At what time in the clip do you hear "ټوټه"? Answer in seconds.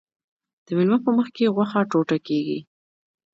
1.91-2.17